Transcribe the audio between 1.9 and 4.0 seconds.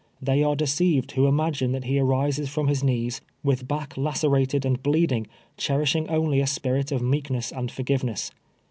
arises from his knees, with back